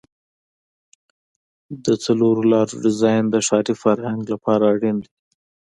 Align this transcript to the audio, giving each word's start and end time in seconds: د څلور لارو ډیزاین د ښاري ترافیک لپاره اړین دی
د 1.85 1.87
څلور 2.05 2.35
لارو 2.51 2.75
ډیزاین 2.83 3.23
د 3.29 3.35
ښاري 3.47 3.65
ترافیک 3.79 4.23
لپاره 4.33 4.63
اړین 4.73 4.97
دی 5.03 5.11